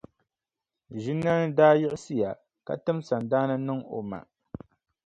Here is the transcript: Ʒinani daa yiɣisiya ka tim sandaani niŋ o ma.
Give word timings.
Ʒinani 1.01 1.47
daa 1.57 1.73
yiɣisiya 1.81 2.29
ka 2.65 2.73
tim 2.83 2.99
sandaani 3.09 3.55
niŋ 3.65 3.79
o 3.97 3.97
ma. 4.09 4.19